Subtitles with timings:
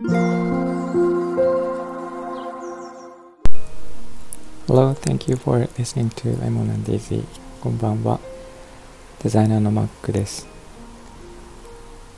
[0.00, 0.14] Hello,
[4.94, 7.24] thank you for listening to Lemon and Daisy.
[7.60, 8.20] こんばんは。
[9.24, 10.46] デザイナーのマックです。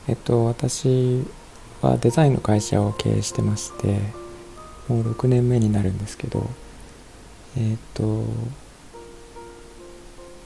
[0.07, 1.25] えっと、私
[1.81, 3.99] はデザインの会社を経営してまして、
[4.87, 6.47] もう6年目になるんですけど、
[7.57, 8.25] えっと、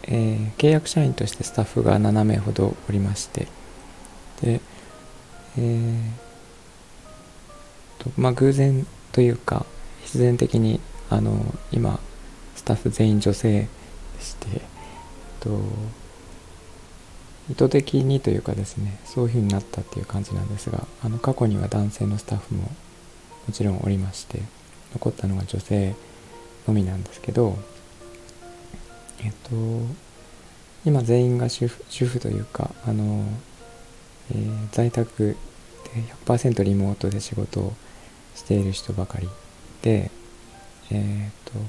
[0.04, 3.50] えー、契約社員としてスタッフが7名ほどおりまして、
[4.42, 4.62] で、
[5.58, 6.25] えー、
[8.06, 9.66] とまあ偶然というか、
[10.04, 11.34] 必然的にあの
[11.72, 12.00] 今
[12.56, 13.68] スタッフ全員女性で
[14.22, 14.62] して
[15.40, 15.50] と
[17.50, 22.64] 意図的にというかですねそういうふうになったっていう感じなんですがあの過去には男性のスタッフも
[23.48, 24.42] もちろんおりまして
[24.94, 25.94] 残ったのが女性
[26.68, 27.58] のみなんですけど
[29.24, 29.52] えっと
[30.86, 33.26] 今全員が主婦主婦というかあの、
[34.32, 35.36] えー、在宅
[35.94, 37.74] で100%リモートで仕事を
[38.36, 39.28] している人ばかり。
[39.82, 40.12] で
[40.92, 41.60] えっ、ー、と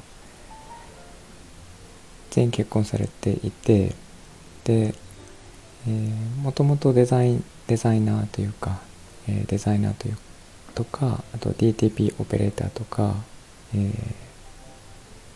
[2.31, 3.95] 全員結婚されていて
[4.65, 4.95] で、
[5.87, 6.11] えー、
[6.43, 8.81] もともとデザインデザイナーというか、
[9.29, 10.19] えー、デザイナーという
[10.75, 13.15] とかあと DTP オペレーターとか、
[13.75, 13.93] え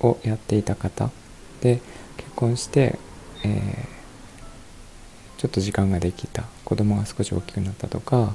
[0.01, 1.11] ー、をやっていた方。
[1.61, 1.81] で
[2.17, 2.99] 結婚して、
[3.45, 6.45] えー、ちょっと時間ができた。
[6.65, 8.35] 子供が少し大きくなったとか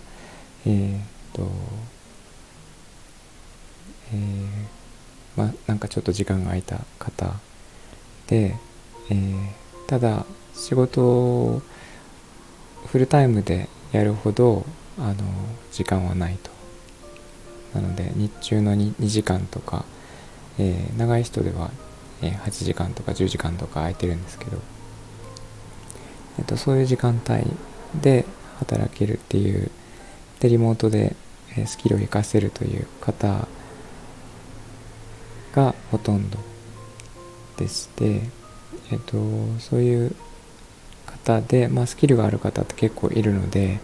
[0.67, 1.47] えー、と
[4.14, 4.86] えー
[5.36, 7.34] まあ、なんかちょっと時間が空いた方
[8.28, 8.56] で、
[9.09, 9.36] えー、
[9.88, 11.62] ただ仕事を
[12.88, 14.66] フルタイムでやるほど
[14.97, 15.16] あの
[15.72, 16.56] 時間はないと。
[17.73, 19.84] なので日中の 2, 2時間とか、
[20.58, 21.72] えー、長い人では、
[22.22, 24.58] えー、8時間とか10時間とか空いてるんですけど、
[26.40, 27.44] えーと、そういう時間帯
[28.02, 28.25] で
[28.59, 29.69] 働けるっていう
[30.40, 31.17] でリモートで
[31.66, 33.44] スキルを活かせるという方
[35.56, 36.38] がほとんど
[37.58, 38.22] でして、
[38.91, 39.18] えっと、
[39.59, 40.16] そういう
[41.06, 43.79] 方で、まあ、スキルがある方って結構いるので、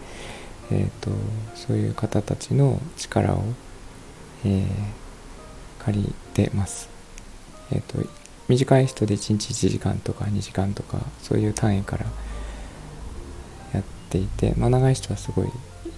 [0.70, 1.10] えっと、
[1.54, 3.42] そういう方たちの力を、
[4.44, 6.88] えー、借りてます。
[7.70, 7.98] えっと、
[8.48, 12.06] 短い人で1日1時間とか2時間とかそういう単位から
[13.72, 15.52] やっていて、まあ、長い人はすごいいっ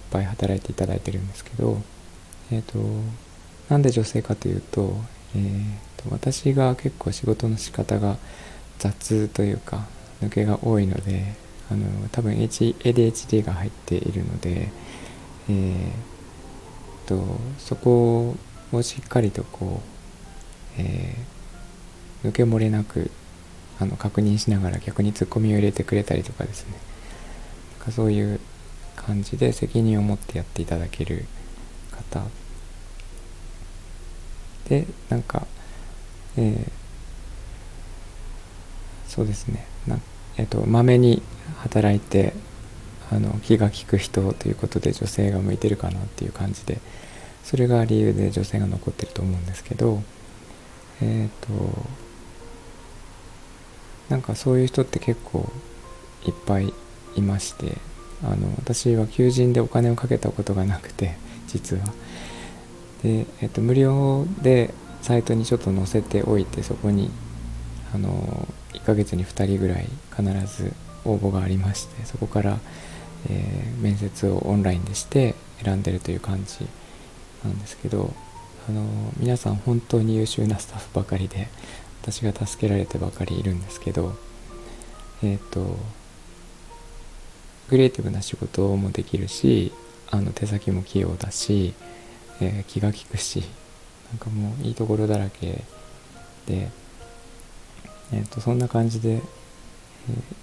[0.09, 1.81] ぱい働いていただいてるんですけど、
[2.51, 2.77] えっと、
[3.69, 4.95] なんで女性かというと、
[5.35, 8.17] えーと、私が結構仕事の仕方が
[8.79, 9.85] 雑というか
[10.21, 11.33] 抜けが多いので
[11.69, 14.69] あの多分 ADHD が入っているので、
[15.49, 17.23] えーと、
[17.57, 18.35] そこ
[18.71, 19.81] をしっかりとこ
[20.77, 23.11] う、えー、抜け漏れなく
[23.79, 26.77] あの確認しながら逆にツッコミを入れてくれたりとかですね。
[27.91, 28.39] そういう
[28.95, 31.25] 感じで責任を持ってやっていただける
[31.91, 32.23] 方
[34.69, 35.45] でなんか、
[36.37, 36.69] えー、
[39.07, 39.65] そうですね。
[39.87, 39.99] な、
[40.37, 41.21] えーと、まめに
[41.57, 42.33] 働いて
[43.11, 46.79] あの気が利く人ということで女性が向いてるかなっていう感じで
[47.43, 50.01] それが理由で女性が残ってると思うんですけど
[51.01, 51.85] えっ、ー、と
[54.09, 55.51] なんかそういう人って結構
[56.25, 56.73] いっぱい
[57.15, 57.77] いまして
[58.23, 61.15] あの私は求人でお金をかけたことがなくて
[61.47, 61.83] 実は。
[63.03, 67.11] で、えっと、無料でサイトにちょっと載せておいてそこに
[67.93, 70.73] あの1ヶ月に2人ぐらい必ず
[71.05, 72.59] 応募がありましてそこから、
[73.29, 76.65] えー、面接をオンラインでして選んでるという感じ
[77.43, 78.13] なんですけど
[78.67, 78.83] あの
[79.17, 81.47] 皆さん本当に優秀なスタッフばかりで
[82.01, 84.15] 私が助けられてばかりいるんですけど
[85.23, 85.77] えっ、ー、と
[87.69, 89.71] クリエイティブな仕事もできるし
[90.11, 91.73] あの手先も器用だし
[92.41, 93.43] えー、気が利くし
[94.11, 95.63] なんかもういいところだらけ
[96.45, 96.69] で、
[98.13, 99.21] えーと、そんな感じで、えー、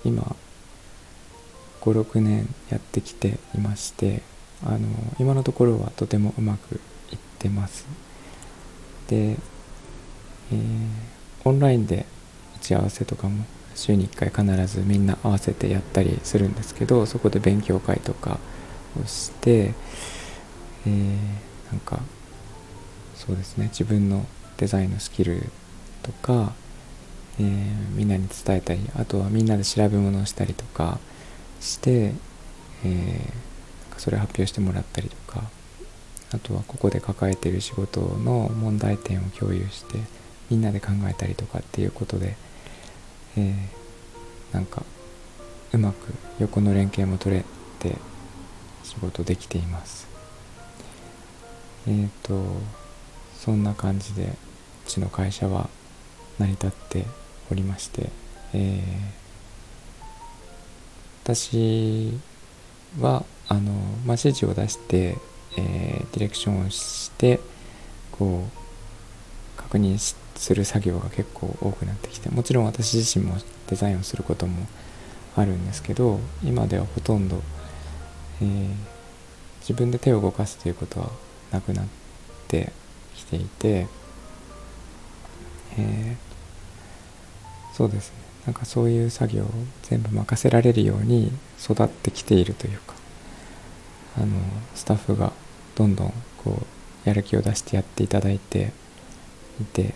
[0.04, 0.34] 今
[1.80, 4.22] 56年やってきていまして
[4.64, 4.78] あの
[5.18, 6.76] 今のところはとてもうまく
[7.10, 7.84] いってます。
[9.08, 10.58] で、えー、
[11.44, 12.06] オンラインで
[12.56, 18.38] 打ち合わせとかも週に1回必ずみんな合わせてやったりするんですけどそこで勉強会とか
[19.02, 19.74] をして、
[20.86, 22.00] えーなんか
[23.14, 24.26] そうですね自分の
[24.58, 25.50] デザインのスキル
[26.02, 26.52] とか、
[27.40, 30.98] えー、みんなに伝えたりあとはみんなで調べ物をしたりとか
[31.60, 32.12] して、
[32.84, 35.42] えー、それを発表してもらったりとか
[36.32, 39.98] あとはここで抱えている仕事の問題点を共有して
[40.50, 42.36] みんなで考えたりとかっていうことで、
[43.36, 44.82] えー、なんか
[45.72, 45.96] うまく
[46.38, 47.44] 横の連携も取れ
[47.78, 47.96] て
[48.84, 50.11] 仕事できています。
[51.86, 52.44] えっ、ー、と
[53.38, 54.28] そんな感じでう
[54.86, 55.68] ちの会社は
[56.38, 57.04] 成り立って
[57.50, 58.10] おりまして、
[58.54, 58.82] えー、
[61.24, 62.18] 私
[63.00, 63.76] はあの、まあ、
[64.12, 65.16] 指示を出して、
[65.56, 67.40] えー、ディレクションをして
[68.12, 73.36] こう確認する作業が結構多くなってきてもちろん私自身も
[73.68, 74.66] デザインをすることも
[75.36, 77.42] あるんですけど今ではほとんど、
[78.40, 78.68] えー、
[79.60, 81.10] 自分で手を動かすということは
[81.52, 81.86] なくなっ
[82.48, 82.72] て
[83.14, 83.86] きていて、
[85.78, 88.16] えー、そうですね。
[88.46, 89.46] なんかそういう作業を
[89.82, 91.30] 全部任せられるように
[91.62, 92.94] 育ってきているというか
[94.16, 94.26] あの
[94.74, 95.32] スタッフが
[95.76, 96.12] どんどん
[96.42, 96.58] こ
[97.04, 98.72] うやる気を出してやっていただいて
[99.60, 99.94] いて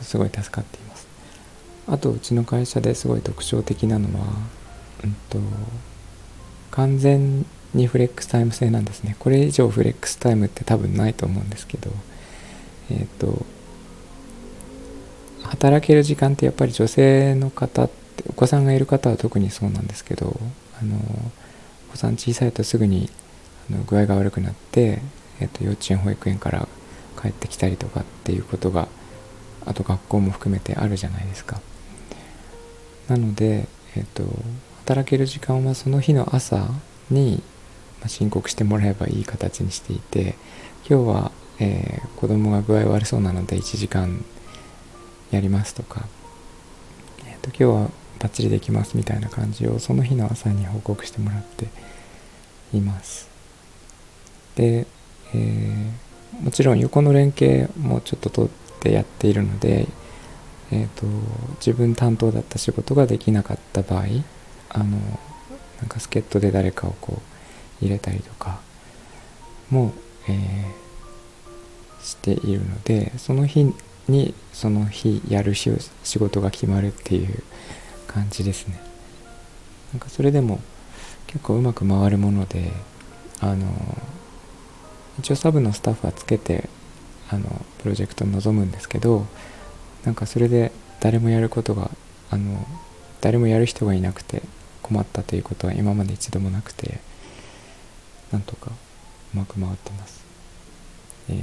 [0.00, 1.06] すごい助かっています。
[1.86, 4.26] あとうちの会社ですごい特徴的なのは、
[5.04, 5.38] うんと、
[6.70, 7.44] 完全
[7.74, 9.16] にフレックスタイム制なんですね。
[9.18, 11.90] これ以上フレックスタイムって多分ないと思うんですけど
[12.90, 13.46] えっ、ー、と
[15.44, 20.38] 働ける時間ってやっぱり女性の方ってお子さんがいる方は特にそうなんですけど
[20.80, 20.96] あの
[21.88, 23.10] お子さん小さいとすぐに
[23.70, 25.00] あの具合が悪くなって、
[25.40, 26.68] えー、と幼稚園保育園から
[27.20, 28.88] 帰ってきたりとかっていうことが
[29.64, 31.60] あと学校も含めてあるじゃないですか。
[33.08, 34.24] なので、えーと、
[34.78, 36.68] 働ける時間はその日の朝
[37.10, 37.42] に
[38.08, 40.34] 申告してもらえばいい形にしていて
[40.88, 44.24] 今日は、えー、子供が具合悪そうなので1時間
[45.30, 46.06] やりますとか、
[47.26, 51.66] えーと、今日はバッチリできますみたいな感じをその日の朝に報告してもらって
[52.72, 53.28] います。
[54.54, 54.86] で、
[55.34, 58.50] えー、もちろん横の連携もちょっと取っ
[58.80, 59.88] てやっているので
[60.72, 61.06] えーと、
[61.56, 64.04] 自分担当だった仕事ができなかった場合
[64.70, 64.98] あの
[65.78, 67.31] なんか助っ人で誰かをこう
[67.82, 68.60] 入れたりとか
[69.70, 69.92] も、
[70.28, 73.74] えー、しているのでその日
[74.08, 75.70] にその日やる仕
[76.18, 77.42] 事が決まるっていう
[78.06, 78.80] 感じですね。
[79.92, 80.60] なんかそれでも
[81.26, 82.72] 結構うまく回るもので
[83.40, 83.66] あの
[85.18, 86.68] 一応サブのスタッフはつけて
[87.30, 89.26] あのプロジェクトに臨むんですけど
[90.04, 91.90] なんかそれで誰もやることが
[92.30, 92.66] あの
[93.20, 94.42] 誰もやる人がいなくて
[94.82, 97.00] 困ったということは今まで一度もなくて
[98.32, 98.70] なんとか
[99.34, 100.24] うまく回ってます、
[101.28, 101.38] えー、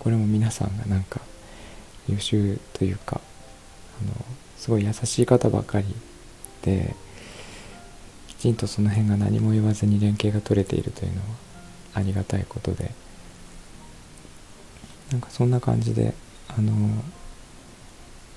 [0.00, 1.20] これも皆さんがなんか
[2.08, 3.20] 優秀というか
[4.02, 4.12] あの
[4.56, 5.86] すごい優しい方ばかり
[6.62, 6.94] で
[8.28, 11.26] きちんとその辺が何も言わずに連携が取れているというのは
[11.94, 12.90] ありがたいことで
[15.10, 16.14] なんかそんな感じで
[16.48, 16.72] あの、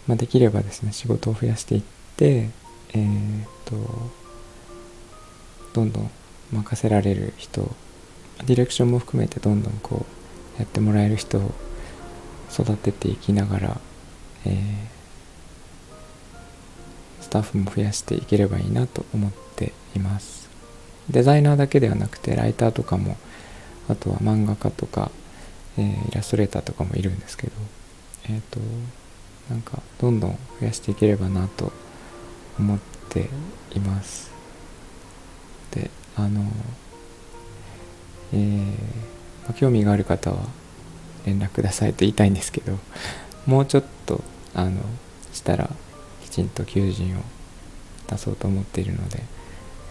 [0.08, 1.82] まあ、できればですね仕事を増やしていっ
[2.16, 2.50] て
[2.94, 3.76] えー、っと
[5.74, 6.12] どんどん
[6.52, 7.70] 任せられる人
[8.46, 10.06] ディレクションも含めてどんどんこ
[10.58, 11.52] うやってもらえる人を
[12.52, 13.78] 育てていきながら、
[14.46, 14.54] えー、
[17.24, 20.50] スタッフも増やしていければいいなと思っています。
[21.10, 23.18] デザイナーだけではなくてライターとかも
[23.88, 25.12] あとは漫画家とか、
[25.78, 27.54] えー、イラストレーターとかもいるんですけど
[28.26, 28.60] えっ、ー、と
[29.50, 31.72] なんかどんどん増やしていければなと
[32.60, 32.80] 思っ
[33.10, 33.30] て
[33.76, 34.32] います。
[35.72, 36.44] であの
[38.34, 38.74] えー、
[39.48, 40.38] ま、興味がある方は
[41.26, 42.78] 連絡くださいと言いたいんですけど
[43.46, 44.22] もうちょっと
[44.54, 44.82] あの
[45.34, 45.70] したら
[46.24, 47.22] きちんと求人を
[48.08, 49.24] 出そうと思っているので、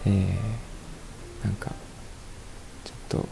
[0.05, 1.71] えー、なんか
[2.83, 3.29] ちょっと、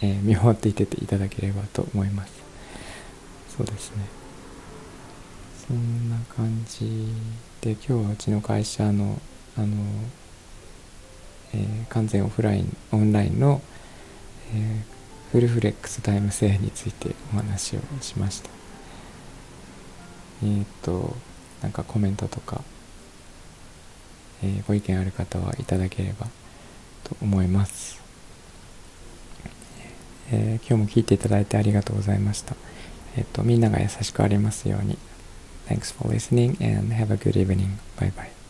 [0.00, 2.32] えー、見守っていてていただければと思います。
[3.56, 4.04] そうですね。
[5.68, 7.06] そんな感じ
[7.60, 9.20] で今日はうちの会社の
[9.56, 9.76] あの、
[11.54, 13.60] え、完全オフラインオンラインの、
[14.54, 14.82] え、
[15.30, 18.50] フルフレックスタイム制についてお話をしました
[20.44, 21.16] えっ、と
[21.62, 22.62] なんかコメントとか、
[24.42, 26.26] えー、ご意見ある方はいただければ
[27.04, 28.02] と思います、
[30.30, 32.54] えー、今日も聞いていただいてありがとうございました
[33.16, 34.96] えっと、みんなが優しくありますように。
[35.68, 37.78] Thanks for listening and have a good evening.
[37.96, 38.41] Bye bye.